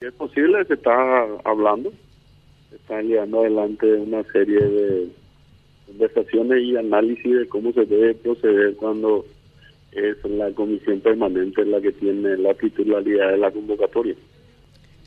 es 0.00 0.14
posible, 0.14 0.64
se 0.64 0.72
está 0.72 0.94
hablando, 1.44 1.92
se 2.70 2.76
están 2.76 3.06
llevando 3.06 3.40
adelante 3.40 3.86
una 3.96 4.22
serie 4.32 4.58
de 4.58 5.08
conversaciones 5.86 6.62
y 6.62 6.74
análisis 6.74 7.38
de 7.38 7.46
cómo 7.46 7.70
se 7.74 7.84
debe 7.84 8.14
proceder 8.14 8.76
cuando 8.76 9.26
es 9.92 10.16
la 10.24 10.50
comisión 10.52 11.00
permanente 11.00 11.66
la 11.66 11.82
que 11.82 11.92
tiene 11.92 12.38
la 12.38 12.54
titularidad 12.54 13.32
de 13.32 13.36
la 13.36 13.50
convocatoria. 13.50 14.14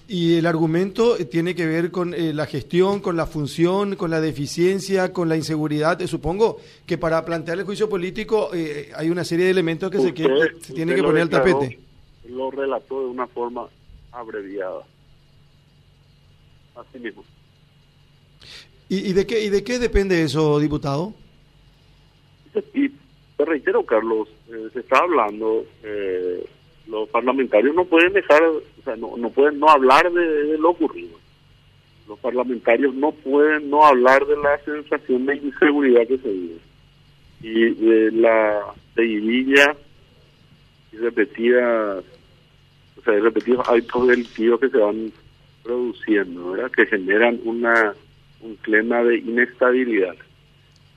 Y 0.07 0.35
el 0.35 0.45
argumento 0.45 1.15
tiene 1.25 1.55
que 1.55 1.65
ver 1.65 1.89
con 1.89 2.13
eh, 2.13 2.31
la 2.31 2.45
gestión, 2.45 2.99
con 2.99 3.17
la 3.17 3.25
función, 3.25 3.95
con 3.95 4.11
la 4.11 4.21
deficiencia, 4.21 5.11
con 5.11 5.27
la 5.27 5.35
inseguridad. 5.35 5.99
Eh, 6.03 6.07
supongo 6.07 6.57
que 6.85 6.99
para 6.99 7.25
plantear 7.25 7.57
el 7.57 7.65
juicio 7.65 7.89
político 7.89 8.51
eh, 8.53 8.91
hay 8.95 9.09
una 9.09 9.23
serie 9.23 9.45
de 9.45 9.51
elementos 9.51 9.89
que 9.89 9.97
se, 9.97 10.13
se 10.61 10.73
tienen 10.75 10.95
que 10.95 11.01
poner 11.01 11.23
al 11.23 11.29
tapete. 11.31 11.79
Lo 12.29 12.51
relató 12.51 13.01
de 13.01 13.07
una 13.07 13.25
forma 13.25 13.67
abreviada. 14.13 14.83
Así 16.75 16.99
mismo. 16.99 17.23
¿Y, 18.89 19.09
y 19.09 19.13
de 19.13 19.25
qué 19.25 19.43
y 19.43 19.49
de 19.49 19.63
qué 19.63 19.79
depende 19.79 20.23
eso, 20.23 20.59
diputado? 20.59 21.13
Y 22.73 22.89
te 23.37 23.45
reitero, 23.45 23.83
Carlos, 23.85 24.29
eh, 24.49 24.69
se 24.73 24.79
está 24.81 24.99
hablando, 24.99 25.65
eh, 25.83 26.45
los 26.87 27.09
parlamentarios 27.09 27.75
no 27.75 27.85
pueden 27.85 28.13
dejar, 28.13 28.43
o 28.43 28.61
sea, 28.83 28.95
no, 28.95 29.17
no 29.17 29.29
pueden 29.29 29.59
no 29.59 29.69
hablar 29.69 30.11
de, 30.11 30.57
lo 30.57 30.71
ocurrido. 30.71 31.17
Los 32.07 32.19
parlamentarios 32.19 32.93
no 32.93 33.11
pueden 33.11 33.69
no 33.69 33.85
hablar 33.85 34.25
de 34.27 34.35
la 34.37 34.57
sensación 34.59 35.25
de 35.25 35.37
inseguridad 35.37 36.05
que 36.07 36.17
se 36.17 36.29
vive 36.29 36.57
y 37.41 37.69
de 37.73 38.11
la 38.11 38.61
seguidilla 38.95 39.75
y 40.91 40.97
repetidas 40.97 42.03
o 43.03 43.11
sea, 43.11 43.19
repetidos 43.19 43.67
actos 43.67 44.07
delictivos 44.07 44.59
que 44.61 44.69
se 44.69 44.77
van 44.77 45.11
produciendo, 45.61 46.51
¿verdad? 46.51 46.71
Que 46.71 46.85
generan 46.85 47.39
una 47.43 47.93
un 48.41 48.55
clima 48.57 49.03
de 49.03 49.17
inestabilidad. 49.19 50.15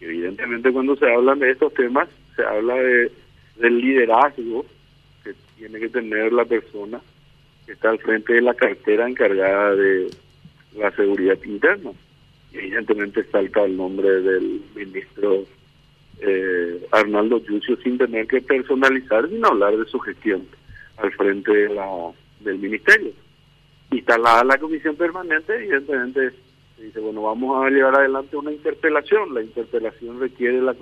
evidentemente 0.01 0.73
cuando 0.73 0.97
se 0.97 1.11
hablan 1.11 1.39
de 1.39 1.51
estos 1.53 1.73
temas, 1.75 2.09
se 2.35 2.43
habla 2.43 2.75
de 2.75 3.13
del 3.57 3.79
liderazgo 3.79 4.67
que 5.25 5.33
tiene 5.57 5.79
que 5.79 5.89
tener 5.89 6.33
la 6.33 6.45
persona 6.45 7.01
que 7.65 7.73
está 7.73 7.91
al 7.91 7.99
frente 7.99 8.35
de 8.35 8.43
la 8.43 8.55
cartera 8.55 9.09
encargada 9.09 9.75
de 9.75 10.11
la 10.77 10.91
seguridad 10.91 11.39
interna. 11.45 11.93
Evidentemente 12.53 13.25
salta 13.25 13.65
el 13.65 13.77
nombre 13.77 14.09
del 14.21 14.61
ministro 14.75 15.45
eh, 16.21 16.87
Arnaldo 16.93 17.43
Yucio 17.45 17.77
sin 17.79 17.97
tener 17.97 18.27
que 18.27 18.41
personalizar, 18.41 19.29
sino 19.29 19.49
hablar 19.49 19.77
de 19.77 19.87
su 19.87 19.99
gestión 20.01 20.47
al 20.97 21.13
frente 21.13 21.53
de 21.53 21.75
la, 21.75 21.87
del 22.41 22.59
ministerio. 22.59 23.13
Instalada 23.91 24.45
la 24.45 24.59
comisión 24.59 24.97
permanente, 24.97 25.55
evidentemente 25.55 26.33
dice, 26.79 27.01
bueno, 27.01 27.23
vamos 27.23 27.65
a 27.65 27.71
llevar 27.71 27.97
adelante 27.97 28.37
una 28.37 28.53
interpelación. 28.53 29.35
La 29.35 29.43
interpelación 29.43 30.21
requiere 30.21 30.61
la, 30.61 30.75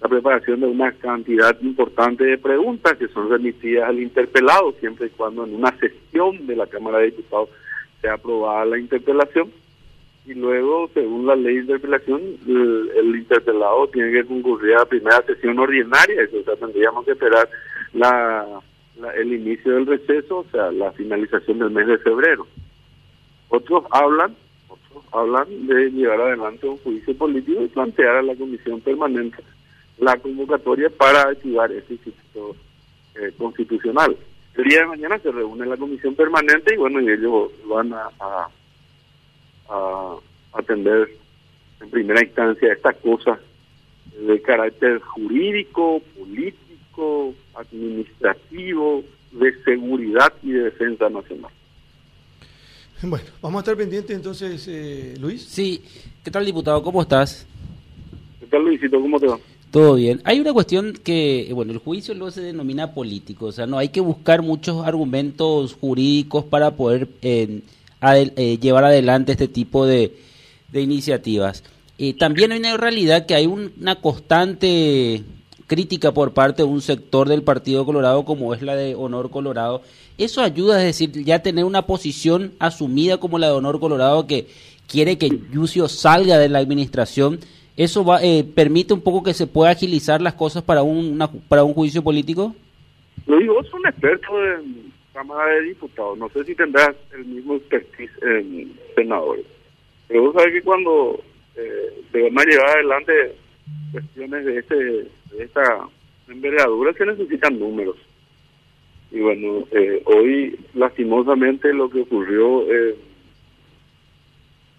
la 0.00 0.08
preparación 0.08 0.60
de 0.60 0.66
una 0.66 0.92
cantidad 0.92 1.58
importante 1.62 2.24
de 2.24 2.38
preguntas 2.38 2.96
que 2.98 3.08
son 3.08 3.30
remitidas 3.30 3.88
al 3.88 4.00
interpelado, 4.00 4.72
siempre 4.80 5.06
y 5.06 5.10
cuando 5.10 5.44
en 5.44 5.54
una 5.54 5.76
sesión 5.78 6.46
de 6.46 6.56
la 6.56 6.66
Cámara 6.66 6.98
de 6.98 7.06
Diputados 7.06 7.48
sea 8.00 8.14
aprobada 8.14 8.64
la 8.66 8.78
interpelación. 8.78 9.50
Y 10.26 10.34
luego, 10.34 10.88
según 10.94 11.26
la 11.26 11.36
ley 11.36 11.56
de 11.56 11.60
interpelación, 11.60 12.22
el, 12.46 13.14
interpelado 13.14 13.88
tiene 13.88 14.10
que 14.10 14.24
concurrir 14.24 14.74
a 14.74 14.80
la 14.80 14.86
primera 14.86 15.22
sesión 15.26 15.58
ordinaria, 15.58 16.22
eso 16.22 16.38
o 16.38 16.44
sea, 16.44 16.56
tendríamos 16.56 17.04
que 17.04 17.12
esperar 17.12 17.48
la, 17.94 18.60
el 19.16 19.32
inicio 19.32 19.74
del 19.74 19.86
receso, 19.86 20.38
o 20.38 20.46
sea, 20.50 20.70
la 20.70 20.92
finalización 20.92 21.58
del 21.58 21.70
mes 21.70 21.86
de 21.86 21.98
febrero. 21.98 22.46
Otros 23.48 23.84
hablan, 23.90 24.34
otros 24.68 25.04
hablan 25.12 25.66
de 25.66 25.90
llevar 25.90 26.20
adelante 26.20 26.66
un 26.66 26.78
juicio 26.78 27.16
político 27.16 27.62
y 27.62 27.68
plantear 27.68 28.16
a 28.16 28.22
la 28.22 28.34
comisión 28.34 28.80
permanente 28.80 29.42
la 29.98 30.16
convocatoria 30.16 30.90
para 30.90 31.22
activar 31.22 31.70
este 31.70 31.94
instituto 31.94 32.56
eh, 33.14 33.32
constitucional. 33.38 34.16
El 34.56 34.64
día 34.64 34.80
de 34.80 34.86
mañana 34.86 35.18
se 35.18 35.30
reúne 35.30 35.66
la 35.66 35.76
comisión 35.76 36.14
permanente 36.14 36.74
y 36.74 36.76
bueno, 36.76 37.00
y 37.00 37.10
ellos 37.10 37.50
van 37.66 37.92
a, 37.92 38.08
a 39.68 40.16
atender 40.52 41.08
en 41.80 41.90
primera 41.90 42.22
instancia 42.22 42.72
estas 42.72 42.96
cosas 42.96 43.38
de 44.18 44.40
carácter 44.42 45.00
jurídico, 45.00 46.00
político, 46.16 46.63
administrativo, 47.54 49.02
de 49.32 49.62
seguridad 49.64 50.32
y 50.42 50.52
de 50.52 50.64
defensa 50.64 51.08
nacional. 51.08 51.50
Bueno, 53.02 53.26
vamos 53.42 53.58
a 53.58 53.60
estar 53.60 53.76
pendientes 53.76 54.16
entonces, 54.16 54.66
eh, 54.68 55.14
Luis. 55.20 55.42
Sí, 55.42 55.82
¿qué 56.22 56.30
tal 56.30 56.46
diputado? 56.46 56.82
¿Cómo 56.82 57.02
estás? 57.02 57.46
¿Qué 58.40 58.46
tal 58.46 58.62
Luisito? 58.62 59.00
¿Cómo 59.00 59.20
te 59.20 59.26
va? 59.26 59.38
Todo 59.70 59.96
bien. 59.96 60.20
Hay 60.24 60.38
una 60.38 60.52
cuestión 60.52 60.92
que, 60.92 61.50
bueno, 61.52 61.72
el 61.72 61.78
juicio 61.78 62.14
luego 62.14 62.30
se 62.30 62.40
denomina 62.40 62.94
político, 62.94 63.46
o 63.46 63.52
sea, 63.52 63.66
no 63.66 63.78
hay 63.78 63.88
que 63.88 64.00
buscar 64.00 64.40
muchos 64.40 64.86
argumentos 64.86 65.74
jurídicos 65.74 66.44
para 66.44 66.76
poder 66.76 67.08
eh, 67.22 67.62
eh, 68.00 68.58
llevar 68.60 68.84
adelante 68.84 69.32
este 69.32 69.48
tipo 69.48 69.84
de, 69.84 70.14
de 70.70 70.80
iniciativas. 70.80 71.64
Eh, 71.98 72.14
también 72.14 72.52
hay 72.52 72.58
una 72.58 72.76
realidad 72.76 73.26
que 73.26 73.34
hay 73.34 73.46
una 73.46 73.96
constante 73.96 75.22
crítica 75.74 76.12
por 76.12 76.32
parte 76.32 76.62
de 76.62 76.68
un 76.68 76.80
sector 76.80 77.28
del 77.28 77.42
Partido 77.42 77.84
Colorado 77.84 78.24
como 78.24 78.54
es 78.54 78.62
la 78.62 78.76
de 78.76 78.94
Honor 78.94 79.28
Colorado. 79.28 79.82
Eso 80.18 80.40
ayuda, 80.40 80.78
es 80.78 80.86
decir, 80.86 81.24
ya 81.24 81.42
tener 81.42 81.64
una 81.64 81.82
posición 81.82 82.52
asumida 82.60 83.18
como 83.18 83.40
la 83.40 83.48
de 83.48 83.54
Honor 83.54 83.80
Colorado 83.80 84.28
que 84.28 84.46
quiere 84.86 85.18
que 85.18 85.28
Yucio 85.52 85.88
salga 85.88 86.38
de 86.38 86.48
la 86.48 86.60
administración. 86.60 87.40
¿Eso 87.76 88.04
va, 88.04 88.22
eh, 88.22 88.44
permite 88.44 88.94
un 88.94 89.00
poco 89.00 89.24
que 89.24 89.34
se 89.34 89.48
pueda 89.48 89.72
agilizar 89.72 90.22
las 90.22 90.34
cosas 90.34 90.62
para 90.62 90.84
un, 90.84 91.18
para 91.48 91.64
un 91.64 91.74
juicio 91.74 92.04
político? 92.04 92.54
Lo 93.26 93.36
digo, 93.38 93.60
es 93.60 93.74
un 93.74 93.84
experto 93.84 94.28
en 94.44 94.92
Cámara 95.12 95.54
de 95.54 95.62
Diputados. 95.62 96.16
No 96.16 96.28
sé 96.28 96.44
si 96.44 96.54
tendrás 96.54 96.94
el 97.12 97.24
mismo 97.24 97.56
expertise 97.56 98.12
en 98.22 98.72
senadores. 98.94 99.44
Pero 100.06 100.22
vos 100.22 100.34
sabés 100.34 100.54
que 100.54 100.62
cuando 100.62 101.20
eh, 101.56 102.00
se 102.12 102.22
van 102.22 102.38
a 102.38 102.44
llevar 102.44 102.70
adelante 102.76 103.12
cuestiones 103.94 104.44
de, 104.44 104.58
este, 104.58 104.74
de 104.74 105.44
esta 105.44 105.88
envergadura 106.28 106.92
se 106.94 107.06
necesitan 107.06 107.58
números. 107.60 107.96
Y 109.12 109.20
bueno, 109.20 109.64
eh, 109.70 110.02
hoy 110.06 110.58
lastimosamente 110.74 111.72
lo 111.72 111.88
que 111.88 112.00
ocurrió 112.00 112.66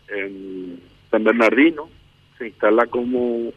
en 0.10 0.80
San 1.10 1.24
Bernardino 1.24 1.90
se 2.38 2.48
instala 2.48 2.86
como 2.88 3.54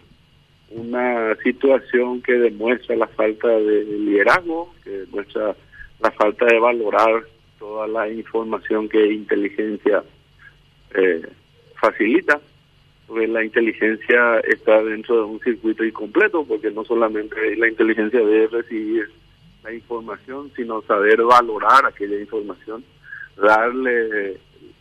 una 0.70 1.34
situación 1.42 2.22
que 2.22 2.34
demuestra 2.34 2.94
la 2.94 3.08
falta 3.08 3.48
de 3.48 3.84
liderazgo, 3.84 4.72
que 4.84 4.90
demuestra 4.90 5.56
la 6.00 6.10
falta 6.12 6.46
de 6.46 6.60
valorar 6.60 7.24
toda 7.58 7.88
la 7.88 8.08
información 8.08 8.88
que 8.88 9.12
inteligencia 9.12 10.04
eh, 10.94 11.22
facilita 11.80 12.40
porque 13.08 13.26
la 13.26 13.42
inteligencia 13.42 14.38
está 14.40 14.82
dentro 14.82 15.16
de 15.16 15.22
un 15.22 15.40
circuito 15.40 15.82
incompleto, 15.82 16.44
porque 16.44 16.70
no 16.70 16.84
solamente 16.84 17.56
la 17.56 17.66
inteligencia 17.66 18.20
debe 18.20 18.48
recibir 18.48 19.10
la 19.64 19.72
información, 19.72 20.52
sino 20.54 20.82
saber 20.82 21.22
valorar 21.22 21.86
aquella 21.86 22.20
información, 22.20 22.84
darle 23.36 24.32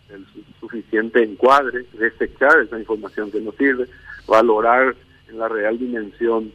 el 0.09 0.25
suficiente 0.59 1.23
encuadre, 1.23 1.85
desechar 1.93 2.59
esa 2.59 2.77
información 2.77 3.31
que 3.31 3.39
no 3.39 3.53
sirve, 3.53 3.87
valorar 4.27 4.93
en 5.29 5.39
la 5.39 5.47
real 5.47 5.79
dimensión 5.79 6.51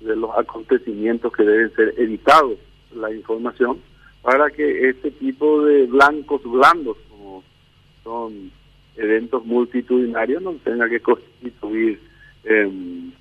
de 0.00 0.16
los 0.16 0.30
acontecimientos 0.38 1.32
que 1.34 1.42
deben 1.42 1.74
ser 1.74 1.94
editados 1.98 2.58
la 2.94 3.12
información 3.12 3.78
para 4.22 4.50
que 4.50 4.88
este 4.88 5.10
tipo 5.10 5.62
de 5.64 5.86
blancos 5.86 6.42
blandos 6.44 6.96
como 7.10 7.44
son 8.02 8.50
eventos 8.96 9.44
multitudinarios 9.44 10.42
no 10.42 10.52
tenga 10.64 10.88
que 10.88 11.00
constituir 11.00 12.00
en, 12.44 13.12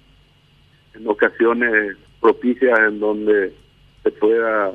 ocasiones 1.06 1.96
propicias 2.20 2.78
en 2.80 3.00
donde 3.00 3.54
se 4.04 4.12
pueda 4.12 4.74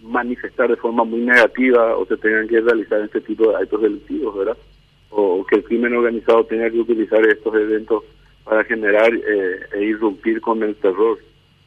manifestar 0.00 0.70
de 0.70 0.76
forma 0.76 1.02
muy 1.02 1.20
negativa 1.20 1.96
o 1.96 2.06
se 2.06 2.16
tengan 2.16 2.46
que 2.46 2.60
realizar 2.60 3.00
este 3.00 3.20
tipo 3.20 3.50
de 3.50 3.56
actos 3.56 3.82
delictivos, 3.82 4.36
¿verdad? 4.36 4.56
O 5.10 5.44
que 5.44 5.56
el 5.56 5.64
crimen 5.64 5.94
organizado 5.94 6.44
tenga 6.44 6.70
que 6.70 6.78
utilizar 6.78 7.26
estos 7.26 7.54
eventos 7.54 8.04
para 8.44 8.62
generar 8.64 9.12
eh, 9.14 9.60
e 9.72 9.84
irrumpir 9.84 10.40
con 10.40 10.62
el 10.62 10.76
terror 10.76 11.18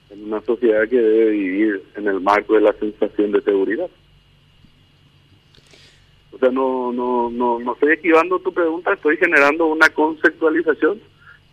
en 0.10 0.24
una 0.26 0.42
sociedad 0.42 0.88
que 0.88 1.02
debe 1.02 1.32
vivir 1.32 1.84
en 1.96 2.08
el 2.08 2.22
marco 2.22 2.56
de 2.56 2.62
la 2.62 2.74
sensación 2.74 3.32
de 3.32 3.42
seguridad. 3.42 3.90
O 6.38 6.40
sea, 6.40 6.52
no, 6.52 6.94
no, 6.94 7.32
no, 7.32 7.60
no 7.60 7.74
estoy 7.74 7.94
esquivando 7.94 8.38
tu 8.40 8.54
pregunta, 8.54 8.94
estoy 8.94 9.18
generando 9.18 9.66
una 9.66 9.90
conceptualización. 9.90 11.02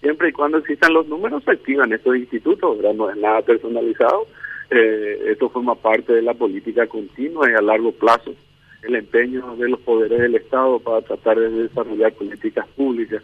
Siempre 0.02 0.28
y 0.28 0.32
cuando 0.32 0.58
existan 0.58 0.92
los 0.92 1.08
números, 1.08 1.42
se 1.44 1.52
activan 1.52 1.92
estos 1.92 2.16
institutos, 2.16 2.76
¿verdad? 2.76 2.94
No 2.94 3.08
es 3.08 3.16
nada 3.16 3.40
personalizado. 3.40 4.26
Eh, 4.70 5.30
esto 5.30 5.48
forma 5.48 5.74
parte 5.74 6.12
de 6.12 6.22
la 6.22 6.34
política 6.34 6.86
continua 6.86 7.50
y 7.50 7.54
a 7.54 7.62
largo 7.62 7.92
plazo 7.92 8.34
el 8.82 8.96
empeño 8.96 9.56
de 9.56 9.68
los 9.68 9.80
poderes 9.80 10.20
del 10.20 10.34
Estado 10.34 10.78
para 10.78 11.00
tratar 11.00 11.38
de 11.38 11.50
desarrollar 11.50 12.12
políticas 12.12 12.66
públicas 12.76 13.22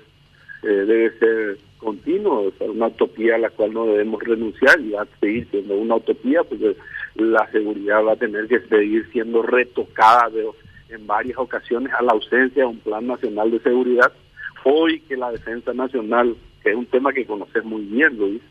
eh, 0.63 0.67
debe 0.67 1.19
ser 1.19 1.59
continuo, 1.79 2.49
es 2.49 2.69
una 2.69 2.89
utopía 2.89 3.37
a 3.37 3.39
la 3.39 3.51
cual 3.51 3.73
no 3.73 3.87
debemos 3.87 4.23
renunciar 4.23 4.79
y 4.81 4.91
va 4.91 5.03
a 5.03 5.19
seguir 5.19 5.49
siendo 5.51 5.75
una 5.75 5.97
utopía 5.97 6.45
porque 6.45 6.77
la 7.15 7.51
seguridad 7.51 8.05
va 8.05 8.13
a 8.13 8.17
tener 8.17 8.47
que 8.47 8.61
seguir 8.61 9.09
siendo 9.11 9.41
retocada 9.41 10.29
en 10.91 11.07
varias 11.07 11.39
ocasiones 11.39 11.93
a 11.93 12.03
la 12.03 12.13
ausencia 12.13 12.63
de 12.63 12.69
un 12.69 12.79
plan 12.79 13.07
nacional 13.07 13.51
de 13.51 13.61
seguridad. 13.61 14.13
Hoy 14.65 15.01
que 15.01 15.17
la 15.17 15.31
defensa 15.31 15.73
nacional, 15.73 16.37
que 16.63 16.71
es 16.71 16.77
un 16.77 16.87
tema 16.87 17.13
que 17.13 17.27
conoces 17.27 17.65
muy 17.65 17.83
bien, 17.83 18.17
Luis, 18.19 18.43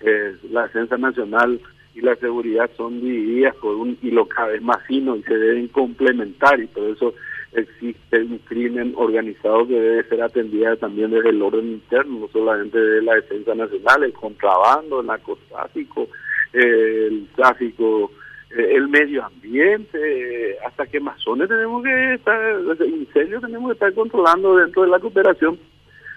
eh, 0.00 0.36
la 0.50 0.62
defensa 0.62 0.96
nacional 0.96 1.60
y 1.94 2.00
la 2.02 2.14
seguridad 2.16 2.70
son 2.76 3.00
divididas 3.00 3.54
por 3.56 3.74
un 3.74 3.98
hilo 4.02 4.26
cada 4.26 4.48
vez 4.48 4.62
más 4.62 4.82
fino 4.86 5.16
y 5.16 5.22
se 5.22 5.36
deben 5.36 5.68
complementar 5.68 6.60
y 6.60 6.66
por 6.66 6.84
eso 6.84 7.14
existe 7.52 8.22
un 8.22 8.38
crimen 8.38 8.92
organizado 8.96 9.66
que 9.66 9.80
debe 9.80 10.08
ser 10.08 10.22
atendido 10.22 10.76
también 10.76 11.10
desde 11.10 11.30
el 11.30 11.40
orden 11.40 11.66
interno, 11.68 12.20
no 12.20 12.28
solamente 12.28 12.78
de 12.78 13.02
la 13.02 13.14
defensa 13.14 13.54
nacional, 13.54 14.04
el 14.04 14.12
contrabando, 14.12 15.00
el 15.00 15.06
narcotráfico, 15.06 16.08
el 16.52 17.26
tráfico, 17.34 18.10
el 18.50 18.88
medio 18.88 19.24
ambiente, 19.24 20.56
hasta 20.66 20.86
que 20.86 21.00
masones 21.00 21.48
tenemos 21.48 21.82
que 21.82 22.14
estar, 22.14 22.60
incendios 22.86 23.42
tenemos 23.42 23.68
que 23.68 23.74
estar 23.74 23.92
controlando 23.94 24.56
dentro 24.56 24.82
de 24.82 24.88
la 24.88 25.00
cooperación 25.00 25.58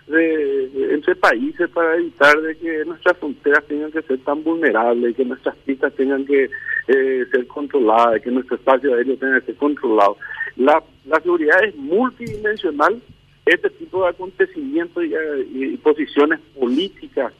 de, 0.10 0.94
entre 0.94 1.16
países 1.16 1.70
para 1.70 1.96
evitar 1.96 2.40
de 2.42 2.58
que 2.58 2.84
nuestras 2.86 3.18
fronteras 3.18 3.64
tengan 3.66 3.92
que 3.92 4.02
ser 4.02 4.20
tan 4.20 4.44
vulnerables, 4.44 5.16
que 5.16 5.26
nuestras 5.26 5.56
pistas 5.58 5.94
tengan 5.94 6.26
que 6.26 6.50
eh, 6.88 7.26
ser 7.32 7.48
controladas, 7.48 8.22
que 8.22 8.32
nuestro 8.32 8.56
espacio 8.56 8.96
aéreo 8.96 9.18
tenga 9.18 9.40
que 9.40 9.48
ser 9.48 9.56
controlado. 9.56 10.18
La, 10.56 10.84
la 11.06 11.20
seguridad 11.22 11.64
es 11.64 11.76
multidimensional, 11.76 13.00
este 13.46 13.70
tipo 13.72 14.04
de 14.04 14.10
acontecimientos 14.10 15.04
y, 15.04 15.78
posiciones 15.78 16.40
políticas 16.58 17.34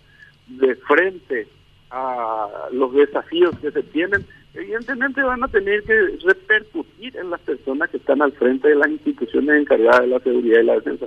de 0.48 0.76
frente 0.76 1.48
a 1.92 2.68
los 2.72 2.94
desafíos 2.94 3.58
que 3.60 3.72
se 3.72 3.84
tienen, 3.84 4.26
evidentemente 4.54 5.22
van 5.22 5.44
a 5.44 5.48
tener 5.48 5.84
que 5.84 6.18
repercutir 6.26 7.16
en 7.18 7.30
las 7.30 7.40
personas 7.42 7.90
que 7.90 7.98
están 7.98 8.22
al 8.22 8.32
frente 8.34 8.70
de 8.70 8.76
las 8.76 8.90
instituciones 8.90 9.62
encargadas 9.62 10.02
de 10.02 10.08
la 10.08 10.20
seguridad 10.20 10.62
y 10.62 10.66
la 10.66 10.74
defensa. 10.76 11.06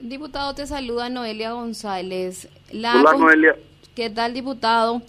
Diputado, 0.00 0.54
te 0.54 0.66
saluda 0.66 1.08
Noelia 1.08 1.52
González. 1.52 2.48
Hola, 2.72 3.14
Noelia. 3.18 3.56
¿Qué 3.94 4.10
tal, 4.10 4.34
diputado? 4.34 5.02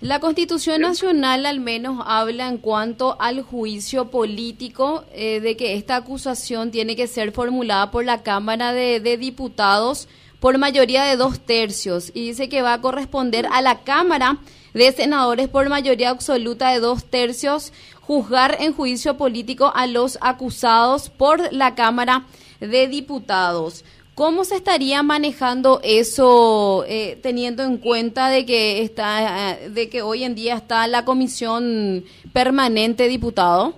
La 0.00 0.18
Constitución 0.18 0.80
Nacional 0.80 1.46
al 1.46 1.60
menos 1.60 2.02
habla 2.04 2.48
en 2.48 2.58
cuanto 2.58 3.20
al 3.20 3.42
juicio 3.42 4.10
político 4.10 5.04
eh, 5.12 5.40
de 5.40 5.56
que 5.56 5.74
esta 5.74 5.94
acusación 5.94 6.72
tiene 6.72 6.96
que 6.96 7.06
ser 7.06 7.30
formulada 7.30 7.92
por 7.92 8.04
la 8.04 8.24
Cámara 8.24 8.72
de, 8.72 8.98
de, 8.98 9.16
Diputados 9.16 10.08
por 10.42 10.58
mayoría 10.58 11.04
de 11.04 11.16
dos 11.16 11.38
tercios 11.38 12.10
y 12.14 12.26
dice 12.26 12.48
que 12.48 12.62
va 12.62 12.74
a 12.74 12.80
corresponder 12.80 13.46
a 13.52 13.62
la 13.62 13.84
Cámara 13.84 14.38
de 14.74 14.90
Senadores 14.90 15.46
por 15.46 15.68
mayoría 15.68 16.10
absoluta 16.10 16.72
de 16.72 16.80
dos 16.80 17.04
tercios 17.04 17.72
juzgar 18.00 18.56
en 18.58 18.72
juicio 18.72 19.16
político 19.16 19.70
a 19.72 19.86
los 19.86 20.18
acusados 20.20 21.10
por 21.10 21.52
la 21.52 21.76
Cámara 21.76 22.24
de 22.58 22.88
Diputados. 22.88 23.84
¿Cómo 24.16 24.42
se 24.42 24.56
estaría 24.56 25.04
manejando 25.04 25.80
eso 25.84 26.84
eh, 26.88 27.20
teniendo 27.22 27.62
en 27.62 27.78
cuenta 27.78 28.28
de 28.28 28.44
que 28.44 28.82
está 28.82 29.58
de 29.70 29.88
que 29.88 30.02
hoy 30.02 30.24
en 30.24 30.34
día 30.34 30.56
está 30.56 30.88
la 30.88 31.04
comisión 31.04 32.02
permanente 32.32 33.06
diputado? 33.06 33.74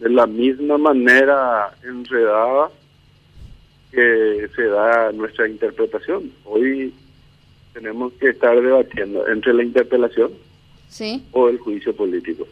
De 0.00 0.08
la 0.08 0.26
misma 0.26 0.78
manera 0.78 1.74
enredada 1.82 2.70
que 3.98 4.48
se 4.54 4.62
da 4.66 5.10
nuestra 5.10 5.48
interpretación. 5.48 6.30
Hoy 6.44 6.94
tenemos 7.72 8.12
que 8.12 8.28
estar 8.28 8.60
debatiendo 8.60 9.26
entre 9.26 9.52
la 9.54 9.64
interpelación 9.64 10.30
¿Sí? 10.88 11.24
o 11.32 11.48
el 11.48 11.58
juicio 11.58 11.94
político. 11.96 12.46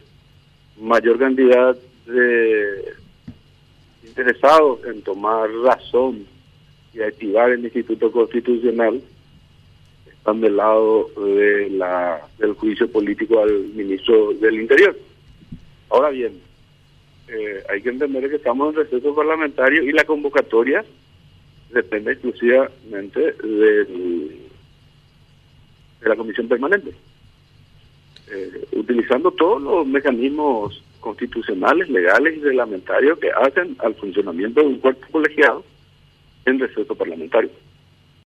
Mayor 0.77 1.17
cantidad 1.17 1.77
de 2.05 2.93
interesados 4.05 4.83
en 4.85 5.01
tomar 5.03 5.49
razón 5.63 6.25
y 6.93 7.01
activar 7.01 7.51
el 7.51 7.63
Instituto 7.63 8.11
Constitucional 8.11 9.01
están 10.11 10.41
del 10.41 10.57
lado 10.57 11.09
de 11.15 11.69
la, 11.69 12.27
del 12.39 12.53
juicio 12.53 12.91
político 12.91 13.41
al 13.41 13.53
ministro 13.73 14.33
del 14.33 14.59
Interior. 14.59 14.97
Ahora 15.89 16.09
bien, 16.09 16.41
eh, 17.29 17.63
hay 17.69 17.81
que 17.81 17.89
entender 17.89 18.29
que 18.29 18.35
estamos 18.35 18.73
en 18.73 18.81
receso 18.81 19.15
parlamentario 19.15 19.83
y 19.83 19.93
la 19.93 20.03
convocatoria 20.03 20.83
depende 21.71 22.13
exclusivamente 22.13 23.19
de 23.19 24.37
la 26.01 26.15
comisión 26.15 26.47
permanente. 26.47 26.93
Eh, 28.29 28.67
utilizando 28.73 29.31
todos 29.31 29.61
los 29.61 29.87
mecanismos 29.87 30.83
constitucionales, 30.99 31.89
legales 31.89 32.37
y 32.37 32.41
reglamentarios 32.41 33.17
que 33.19 33.31
hacen 33.31 33.77
al 33.79 33.95
funcionamiento 33.95 34.59
de 34.59 34.67
un 34.67 34.79
cuerpo 34.79 35.07
colegiado 35.11 35.63
en 36.45 36.59
receso 36.59 36.93
parlamentario. 36.95 37.49